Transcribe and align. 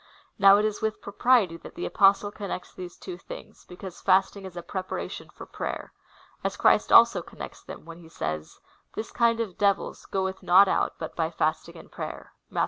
^ 0.01 0.03
Now 0.39 0.57
it 0.57 0.65
is 0.65 0.81
with 0.81 0.99
propriety 0.99 1.57
that 1.57 1.75
the 1.75 1.85
Apostle 1.85 2.31
connects 2.31 2.73
these 2.73 2.97
two 2.97 3.19
things, 3.19 3.65
because 3.69 4.01
fasting 4.01 4.45
is 4.45 4.57
a 4.57 4.63
preparation 4.63 5.29
for 5.29 5.45
prayer, 5.45 5.93
as 6.43 6.57
Christ 6.57 6.91
also 6.91 7.21
connects 7.21 7.61
them, 7.61 7.85
when 7.85 7.99
he 7.99 8.09
says, 8.09 8.59
This 8.95 9.13
hind 9.13 9.39
of 9.39 9.59
devils 9.59 10.07
goeth 10.07 10.41
not 10.41 10.67
out 10.67 10.95
hut 10.99 11.13
hy 11.15 11.29
fasting 11.29 11.77
and 11.77 11.91
prayer, 11.91 12.33
(Matth. 12.49 12.59